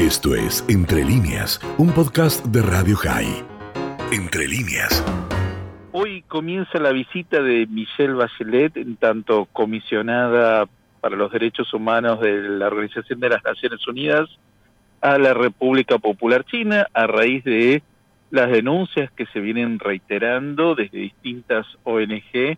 Esto 0.00 0.34
es 0.34 0.64
Entre 0.70 1.04
líneas, 1.04 1.60
un 1.76 1.92
podcast 1.92 2.42
de 2.46 2.62
Radio 2.62 2.96
High. 2.96 3.44
Entre 4.10 4.48
líneas. 4.48 5.04
Hoy 5.92 6.22
comienza 6.22 6.78
la 6.78 6.90
visita 6.90 7.42
de 7.42 7.66
Michelle 7.66 8.14
Bachelet, 8.14 8.78
en 8.78 8.96
tanto 8.96 9.44
comisionada 9.52 10.66
para 11.02 11.16
los 11.16 11.30
derechos 11.30 11.74
humanos 11.74 12.18
de 12.22 12.32
la 12.40 12.68
Organización 12.68 13.20
de 13.20 13.28
las 13.28 13.44
Naciones 13.44 13.86
Unidas, 13.86 14.30
a 15.02 15.18
la 15.18 15.34
República 15.34 15.98
Popular 15.98 16.46
China 16.46 16.86
a 16.94 17.06
raíz 17.06 17.44
de 17.44 17.82
las 18.30 18.50
denuncias 18.50 19.12
que 19.12 19.26
se 19.26 19.40
vienen 19.40 19.78
reiterando 19.78 20.74
desde 20.74 20.96
distintas 20.96 21.66
ONG 21.84 22.56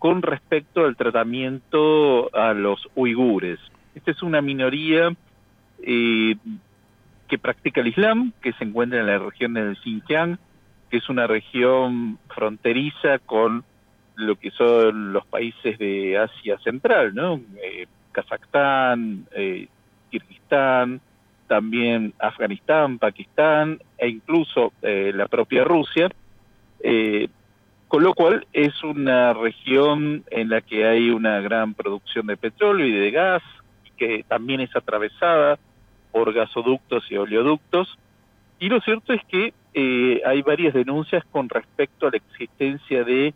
con 0.00 0.22
respecto 0.22 0.84
al 0.86 0.96
tratamiento 0.96 2.34
a 2.34 2.52
los 2.52 2.88
uigures. 2.96 3.60
Esta 3.94 4.10
es 4.10 4.24
una 4.24 4.42
minoría 4.42 5.14
eh, 5.82 6.34
que 7.30 7.38
practica 7.38 7.80
el 7.80 7.86
Islam, 7.86 8.32
que 8.42 8.52
se 8.54 8.64
encuentra 8.64 8.98
en 8.98 9.06
la 9.06 9.18
región 9.18 9.54
del 9.54 9.76
Xinjiang, 9.76 10.36
que 10.90 10.96
es 10.96 11.08
una 11.08 11.28
región 11.28 12.18
fronteriza 12.28 13.20
con 13.20 13.64
lo 14.16 14.34
que 14.34 14.50
son 14.50 15.12
los 15.12 15.24
países 15.26 15.78
de 15.78 16.18
Asia 16.18 16.58
Central, 16.58 17.14
¿no? 17.14 17.40
Eh, 17.62 17.86
Kazajstán, 18.10 19.26
eh, 19.30 19.68
Kirguistán, 20.10 21.00
también 21.46 22.14
Afganistán, 22.18 22.98
Pakistán 22.98 23.78
e 23.96 24.08
incluso 24.08 24.72
eh, 24.82 25.12
la 25.14 25.28
propia 25.28 25.62
Rusia, 25.62 26.10
con 27.86 28.02
lo 28.02 28.14
cual 28.14 28.46
es 28.52 28.82
una 28.82 29.34
región 29.34 30.24
en 30.30 30.48
la 30.48 30.62
que 30.62 30.86
hay 30.86 31.10
una 31.10 31.40
gran 31.40 31.74
producción 31.74 32.26
de 32.26 32.36
petróleo 32.36 32.86
y 32.86 32.92
de 32.92 33.10
gas, 33.10 33.42
que 33.96 34.24
también 34.26 34.60
es 34.60 34.74
atravesada 34.74 35.58
por 36.12 36.32
gasoductos 36.32 37.04
y 37.10 37.16
oleoductos. 37.16 37.98
Y 38.58 38.68
lo 38.68 38.80
cierto 38.80 39.12
es 39.12 39.24
que 39.24 39.54
eh, 39.74 40.20
hay 40.26 40.42
varias 40.42 40.74
denuncias 40.74 41.24
con 41.30 41.48
respecto 41.48 42.06
a 42.06 42.10
la 42.10 42.16
existencia 42.16 43.04
de 43.04 43.34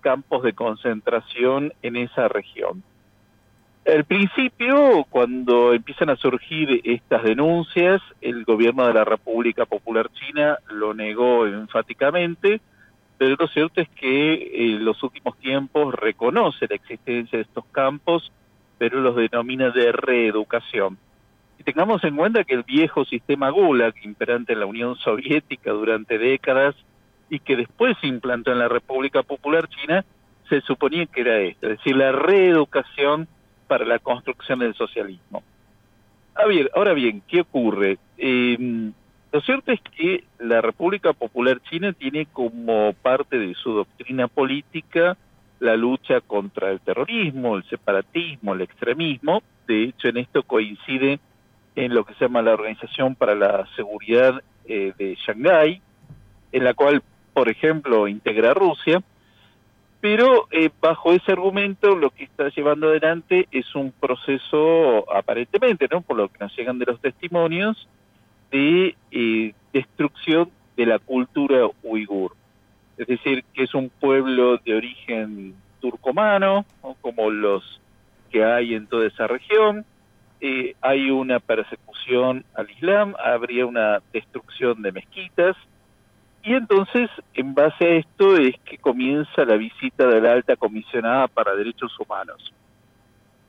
campos 0.00 0.42
de 0.42 0.52
concentración 0.52 1.72
en 1.82 1.96
esa 1.96 2.28
región. 2.28 2.82
Al 3.86 4.04
principio, 4.04 5.06
cuando 5.08 5.72
empiezan 5.72 6.10
a 6.10 6.16
surgir 6.16 6.82
estas 6.84 7.22
denuncias, 7.22 8.02
el 8.20 8.44
gobierno 8.44 8.86
de 8.86 8.94
la 8.94 9.04
República 9.04 9.64
Popular 9.64 10.10
China 10.12 10.58
lo 10.68 10.92
negó 10.92 11.46
enfáticamente, 11.46 12.60
pero 13.16 13.36
lo 13.38 13.48
cierto 13.48 13.80
es 13.80 13.88
que 13.90 14.72
en 14.74 14.84
los 14.84 15.02
últimos 15.02 15.36
tiempos 15.38 15.94
reconoce 15.94 16.66
la 16.68 16.76
existencia 16.76 17.38
de 17.38 17.42
estos 17.42 17.64
campos, 17.66 18.30
pero 18.78 19.00
los 19.00 19.16
denomina 19.16 19.70
de 19.70 19.92
reeducación. 19.92 20.98
Tengamos 21.72 22.02
en 22.02 22.16
cuenta 22.16 22.42
que 22.42 22.54
el 22.54 22.64
viejo 22.64 23.04
sistema 23.04 23.48
Gulag, 23.50 23.94
imperante 24.02 24.54
en 24.54 24.58
la 24.58 24.66
Unión 24.66 24.96
Soviética 24.96 25.70
durante 25.70 26.18
décadas 26.18 26.74
y 27.28 27.38
que 27.38 27.54
después 27.54 27.96
se 28.00 28.08
implantó 28.08 28.50
en 28.50 28.58
la 28.58 28.66
República 28.66 29.22
Popular 29.22 29.68
China, 29.68 30.04
se 30.48 30.62
suponía 30.62 31.06
que 31.06 31.20
era 31.20 31.38
esto, 31.38 31.68
es 31.68 31.78
decir, 31.78 31.94
la 31.94 32.10
reeducación 32.10 33.28
para 33.68 33.84
la 33.84 34.00
construcción 34.00 34.58
del 34.58 34.74
socialismo. 34.74 35.44
A 36.34 36.44
ver, 36.46 36.72
ahora 36.74 36.92
bien, 36.92 37.22
¿qué 37.28 37.42
ocurre? 37.42 37.98
Eh, 38.18 38.90
lo 39.30 39.40
cierto 39.40 39.70
es 39.70 39.80
que 39.96 40.24
la 40.40 40.60
República 40.60 41.12
Popular 41.12 41.62
China 41.70 41.92
tiene 41.92 42.26
como 42.26 42.94
parte 42.94 43.38
de 43.38 43.54
su 43.54 43.74
doctrina 43.74 44.26
política 44.26 45.16
la 45.60 45.76
lucha 45.76 46.20
contra 46.20 46.72
el 46.72 46.80
terrorismo, 46.80 47.56
el 47.56 47.62
separatismo, 47.68 48.54
el 48.54 48.62
extremismo. 48.62 49.44
De 49.68 49.84
hecho, 49.84 50.08
en 50.08 50.16
esto 50.16 50.42
coincide 50.42 51.20
en 51.76 51.94
lo 51.94 52.04
que 52.04 52.14
se 52.14 52.24
llama 52.24 52.42
la 52.42 52.54
Organización 52.54 53.14
para 53.14 53.34
la 53.34 53.66
Seguridad 53.76 54.42
eh, 54.66 54.92
de 54.98 55.16
Shanghái, 55.16 55.80
en 56.52 56.64
la 56.64 56.74
cual, 56.74 57.02
por 57.32 57.48
ejemplo, 57.48 58.08
integra 58.08 58.54
Rusia, 58.54 59.02
pero 60.00 60.48
eh, 60.50 60.70
bajo 60.80 61.12
ese 61.12 61.32
argumento 61.32 61.94
lo 61.94 62.10
que 62.10 62.24
está 62.24 62.48
llevando 62.48 62.88
adelante 62.88 63.46
es 63.50 63.74
un 63.74 63.92
proceso 63.92 65.10
aparentemente, 65.12 65.86
¿no? 65.90 66.00
Por 66.00 66.16
lo 66.16 66.28
que 66.28 66.38
nos 66.40 66.56
llegan 66.56 66.78
de 66.78 66.86
los 66.86 67.00
testimonios, 67.00 67.86
de 68.50 68.96
eh, 69.10 69.52
destrucción 69.72 70.50
de 70.76 70.86
la 70.86 70.98
cultura 70.98 71.68
uigur. 71.82 72.34
Es 72.96 73.06
decir, 73.06 73.44
que 73.52 73.64
es 73.64 73.74
un 73.74 73.90
pueblo 73.90 74.58
de 74.58 74.74
origen 74.74 75.54
turcomano, 75.80 76.64
como 77.00 77.30
los 77.30 77.80
que 78.30 78.44
hay 78.44 78.74
en 78.74 78.86
toda 78.86 79.06
esa 79.06 79.26
región. 79.26 79.84
Eh, 80.40 80.74
hay 80.80 81.10
una 81.10 81.38
persecución 81.38 82.44
al 82.54 82.70
Islam, 82.70 83.14
habría 83.22 83.66
una 83.66 84.00
destrucción 84.12 84.80
de 84.82 84.92
mezquitas, 84.92 85.56
y 86.42 86.54
entonces, 86.54 87.10
en 87.34 87.54
base 87.54 87.84
a 87.84 87.96
esto, 87.96 88.36
es 88.36 88.54
que 88.64 88.78
comienza 88.78 89.44
la 89.44 89.56
visita 89.56 90.06
de 90.06 90.20
la 90.20 90.32
alta 90.32 90.56
comisionada 90.56 91.28
para 91.28 91.54
derechos 91.54 91.92
humanos. 92.00 92.52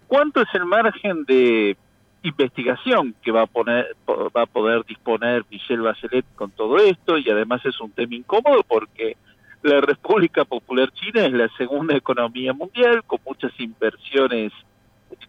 ¿Cuánto 0.08 0.42
es 0.42 0.50
el 0.54 0.66
margen 0.66 1.24
de 1.24 1.78
investigación 2.24 3.16
que 3.24 3.32
va 3.32 3.44
a, 3.44 3.48
poner, 3.48 3.96
va 4.08 4.42
a 4.42 4.46
poder 4.46 4.84
disponer 4.86 5.46
Michelle 5.50 5.82
Bachelet 5.82 6.26
con 6.36 6.52
todo 6.52 6.78
esto? 6.78 7.18
Y 7.18 7.30
además 7.30 7.66
es 7.66 7.80
un 7.80 7.92
tema 7.92 8.16
incómodo 8.16 8.62
porque 8.68 9.16
la 9.64 9.80
República 9.80 10.44
Popular 10.44 10.92
China 10.92 11.26
es 11.26 11.32
la 11.32 11.48
segunda 11.58 11.96
economía 11.96 12.52
mundial, 12.52 13.04
con 13.06 13.20
muchas 13.26 13.58
inversiones 13.58 14.52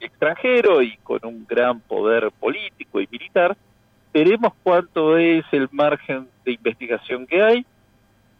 extranjero 0.04 0.82
y 0.82 0.96
con 0.98 1.20
un 1.24 1.46
gran 1.48 1.80
poder 1.80 2.30
político 2.38 3.00
y 3.00 3.08
militar 3.10 3.56
veremos 4.12 4.52
cuánto 4.62 5.16
es 5.16 5.44
el 5.52 5.68
margen 5.72 6.28
de 6.44 6.52
investigación 6.52 7.26
que 7.26 7.42
hay, 7.42 7.66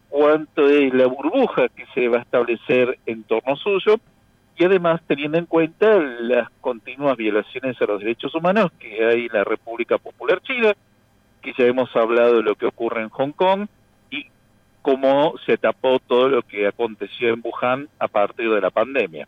cuánto 0.09 0.69
es 0.69 0.93
la 0.93 1.07
burbuja 1.07 1.69
que 1.69 1.85
se 1.93 2.07
va 2.07 2.19
a 2.19 2.21
establecer 2.21 2.99
en 3.05 3.23
torno 3.23 3.55
suyo 3.55 3.95
y 4.55 4.65
además 4.65 5.01
teniendo 5.07 5.37
en 5.37 5.45
cuenta 5.45 5.97
las 5.97 6.49
continuas 6.61 7.17
violaciones 7.17 7.81
a 7.81 7.85
los 7.85 7.99
derechos 7.99 8.35
humanos 8.35 8.71
que 8.79 9.03
hay 9.03 9.25
en 9.25 9.33
la 9.33 9.43
República 9.43 9.97
Popular 9.97 10.41
China, 10.41 10.73
que 11.41 11.53
ya 11.57 11.65
hemos 11.65 11.93
hablado 11.95 12.37
de 12.37 12.43
lo 12.43 12.55
que 12.55 12.67
ocurre 12.67 13.01
en 13.01 13.09
Hong 13.09 13.31
Kong 13.31 13.67
y 14.11 14.27
cómo 14.83 15.33
se 15.45 15.57
tapó 15.57 15.97
todo 15.99 16.29
lo 16.29 16.43
que 16.43 16.67
aconteció 16.67 17.33
en 17.33 17.41
Wuhan 17.43 17.89
a 17.97 18.07
partir 18.07 18.51
de 18.51 18.61
la 18.61 18.69
pandemia. 18.69 19.27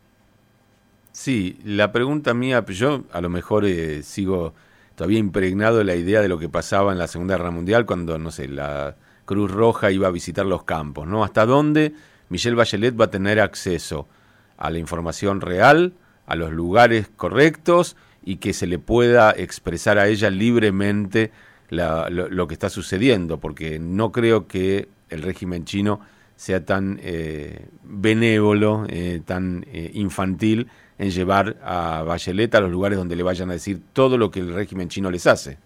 Sí, 1.15 1.57
la 1.63 1.93
pregunta 1.93 2.33
mía, 2.33 2.65
yo 2.67 3.05
a 3.13 3.21
lo 3.21 3.29
mejor 3.29 3.63
eh, 3.63 4.03
sigo 4.03 4.53
todavía 4.95 5.17
impregnado 5.17 5.81
la 5.85 5.95
idea 5.95 6.21
de 6.21 6.27
lo 6.27 6.37
que 6.37 6.49
pasaba 6.49 6.91
en 6.91 6.97
la 6.97 7.07
Segunda 7.07 7.37
Guerra 7.37 7.51
Mundial 7.51 7.85
cuando, 7.85 8.19
no 8.19 8.31
sé, 8.31 8.49
la 8.49 8.97
Cruz 9.23 9.49
Roja 9.49 9.91
iba 9.91 10.09
a 10.09 10.11
visitar 10.11 10.45
los 10.45 10.65
campos, 10.65 11.07
¿no? 11.07 11.23
¿Hasta 11.23 11.45
dónde 11.45 11.93
Michelle 12.27 12.57
Bachelet 12.57 12.99
va 12.99 13.05
a 13.05 13.11
tener 13.11 13.39
acceso 13.39 14.09
a 14.57 14.69
la 14.69 14.77
información 14.77 15.39
real, 15.39 15.93
a 16.27 16.35
los 16.35 16.51
lugares 16.51 17.07
correctos 17.15 17.95
y 18.21 18.35
que 18.35 18.51
se 18.51 18.67
le 18.67 18.77
pueda 18.77 19.31
expresar 19.31 19.97
a 19.97 20.09
ella 20.09 20.29
libremente 20.29 21.31
lo, 21.69 22.47
que 22.47 22.53
está 22.53 22.69
sucediendo? 22.69 23.39
Porque 23.39 23.79
no 23.79 24.11
creo 24.11 24.47
que 24.47 24.89
el 25.09 25.21
régimen 25.21 25.63
chino 25.63 26.01
sea 26.35 26.66
tan 26.66 27.00
eh, 27.01 27.68
benévolo, 27.84 28.85
eh, 28.90 29.22
tan 29.25 29.66
eh, 29.72 29.91
infantil 29.94 30.68
en 30.97 31.12
llevar 31.12 31.57
a 31.63 32.03
Bachelet 32.03 32.53
a 32.56 32.62
los 32.62 32.72
lugares 32.72 32.97
donde 32.97 33.16
le 33.16 33.23
vayan 33.23 33.50
a 33.50 33.53
decir 33.53 33.79
todo 33.94 34.18
lo 34.18 34.31
que 34.31 34.40
el 34.40 34.53
régimen 34.53 34.90
chino 34.90 35.12
les 35.12 35.28
hace. 35.28 35.57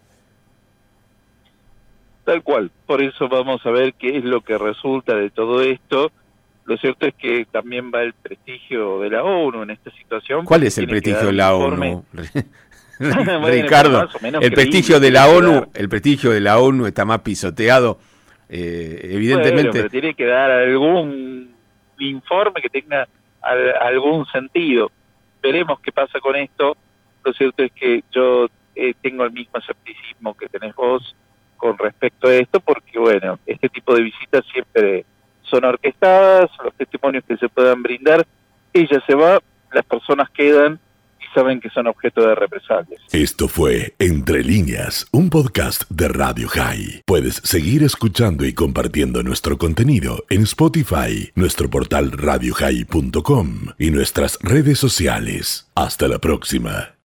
Tal 2.25 2.43
cual, 2.43 2.71
por 2.85 3.01
eso 3.01 3.27
vamos 3.27 3.65
a 3.65 3.71
ver 3.71 3.93
qué 3.95 4.17
es 4.17 4.23
lo 4.23 4.41
que 4.41 4.57
resulta 4.57 5.15
de 5.15 5.29
todo 5.31 5.61
esto. 5.61 6.11
Lo 6.65 6.77
cierto 6.77 7.07
es 7.07 7.15
que 7.15 7.47
también 7.51 7.91
va 7.91 8.03
el 8.03 8.13
prestigio 8.13 8.99
de 8.99 9.09
la 9.09 9.23
ONU 9.23 9.63
en 9.63 9.71
esta 9.71 9.89
situación. 9.91 10.45
¿Cuál 10.45 10.63
es 10.63 10.77
el 10.77 10.87
prestigio 10.87 11.25
de 11.25 11.33
la 11.33 11.55
ONU? 11.55 12.05
Ricardo, 12.99 14.09
el 14.41 14.51
prestigio 14.51 14.99
de 14.99 15.09
la 15.09 15.29
ONU, 15.29 15.67
el 15.73 15.89
prestigio 15.89 16.31
de 16.31 16.41
la 16.41 16.59
ONU 16.59 16.85
está 16.85 17.05
más 17.05 17.21
pisoteado, 17.21 17.97
eh, 18.49 18.99
evidentemente. 19.03 19.89
tiene 19.89 20.13
que 20.13 20.25
dar 20.25 20.51
algún 20.51 21.55
informe 21.99 22.61
que 22.61 22.69
tenga 22.69 23.07
algún 23.81 24.25
sentido 24.27 24.91
veremos 25.41 25.79
qué 25.81 25.91
pasa 25.91 26.19
con 26.19 26.35
esto. 26.35 26.77
Lo 27.23 27.33
cierto 27.33 27.63
es 27.63 27.71
que 27.73 28.03
yo 28.11 28.47
eh, 28.75 28.93
tengo 29.01 29.25
el 29.25 29.31
mismo 29.31 29.59
escepticismo 29.59 30.35
que 30.35 30.47
tenés 30.47 30.75
vos 30.75 31.15
con 31.57 31.77
respecto 31.77 32.27
a 32.27 32.35
esto, 32.35 32.59
porque 32.59 32.97
bueno, 32.97 33.37
este 33.45 33.67
tipo 33.67 33.93
de 33.93 34.03
visitas 34.03 34.45
siempre 34.51 35.05
son 35.41 35.65
orquestadas, 35.65 36.49
los 36.63 36.73
testimonios 36.75 37.23
que 37.25 37.35
se 37.35 37.49
puedan 37.49 37.83
brindar, 37.83 38.25
ella 38.71 39.03
se 39.05 39.15
va, 39.15 39.39
las 39.73 39.85
personas 39.85 40.29
quedan 40.29 40.79
saben 41.33 41.59
que 41.59 41.69
son 41.69 41.87
objeto 41.87 42.21
de 42.21 42.35
represalias. 42.35 43.01
Esto 43.11 43.47
fue 43.47 43.93
Entre 43.99 44.43
líneas, 44.43 45.07
un 45.11 45.29
podcast 45.29 45.83
de 45.89 46.07
Radio 46.07 46.47
High. 46.47 47.03
Puedes 47.05 47.35
seguir 47.35 47.83
escuchando 47.83 48.45
y 48.45 48.53
compartiendo 48.53 49.23
nuestro 49.23 49.57
contenido 49.57 50.25
en 50.29 50.43
Spotify, 50.43 51.31
nuestro 51.35 51.69
portal 51.69 52.11
radiohigh.com 52.11 53.49
y 53.77 53.91
nuestras 53.91 54.39
redes 54.41 54.79
sociales. 54.79 55.69
Hasta 55.75 56.07
la 56.07 56.19
próxima. 56.19 56.95